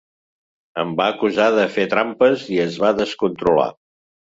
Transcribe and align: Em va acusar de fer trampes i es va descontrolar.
Em 0.83 0.93
va 1.01 1.07
acusar 1.15 1.51
de 1.59 1.67
fer 1.77 1.85
trampes 1.93 2.47
i 2.57 2.59
es 2.65 2.81
va 2.87 2.93
descontrolar. 3.03 3.71